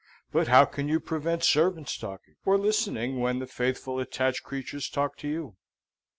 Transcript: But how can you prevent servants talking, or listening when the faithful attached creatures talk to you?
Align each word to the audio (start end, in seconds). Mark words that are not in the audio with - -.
But 0.31 0.47
how 0.47 0.65
can 0.65 0.87
you 0.89 0.99
prevent 0.99 1.43
servants 1.43 1.95
talking, 1.95 2.33
or 2.43 2.57
listening 2.57 3.19
when 3.19 3.37
the 3.37 3.45
faithful 3.45 3.99
attached 3.99 4.41
creatures 4.41 4.89
talk 4.89 5.15
to 5.17 5.27
you? 5.27 5.57